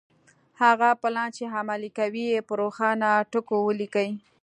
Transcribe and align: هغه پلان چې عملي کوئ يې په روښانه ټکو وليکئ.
هغه 0.61 0.89
پلان 1.01 1.29
چې 1.37 1.43
عملي 1.57 1.89
کوئ 1.97 2.17
يې 2.31 2.39
په 2.47 2.53
روښانه 2.61 3.09
ټکو 3.31 3.57
وليکئ. 3.67 4.09